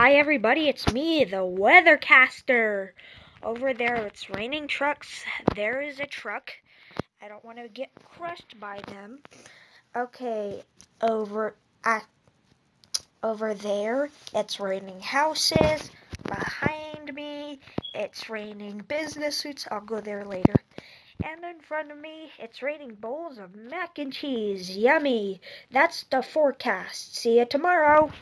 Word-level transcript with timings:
Hi, 0.00 0.12
everybody, 0.12 0.68
it's 0.68 0.92
me, 0.92 1.24
the 1.24 1.38
Weathercaster. 1.38 2.90
Over 3.42 3.74
there, 3.74 3.96
it's 3.96 4.30
raining 4.30 4.68
trucks. 4.68 5.24
There 5.56 5.82
is 5.82 5.98
a 5.98 6.06
truck. 6.06 6.52
I 7.20 7.26
don't 7.26 7.44
want 7.44 7.58
to 7.58 7.66
get 7.66 7.90
crushed 8.04 8.60
by 8.60 8.80
them. 8.86 9.18
Okay, 9.96 10.62
over 11.02 11.56
at 11.82 12.06
over 13.24 13.54
there, 13.54 14.08
it's 14.32 14.60
raining 14.60 15.00
houses. 15.00 15.90
Behind 16.22 17.12
me, 17.12 17.58
it's 17.92 18.30
raining 18.30 18.84
business 18.86 19.36
suits. 19.36 19.66
I'll 19.68 19.80
go 19.80 20.00
there 20.00 20.24
later. 20.24 20.54
And 21.24 21.44
in 21.44 21.58
front 21.58 21.90
of 21.90 21.98
me, 21.98 22.30
it's 22.38 22.62
raining 22.62 22.94
bowls 22.94 23.38
of 23.38 23.56
mac 23.56 23.98
and 23.98 24.12
cheese. 24.12 24.76
Yummy. 24.76 25.40
That's 25.72 26.04
the 26.04 26.22
forecast. 26.22 27.16
See 27.16 27.40
you 27.40 27.46
tomorrow. 27.46 28.12